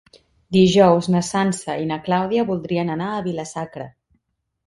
[0.55, 3.89] Dijous na Sança i na Clàudia voldrien anar a Vila-sacra.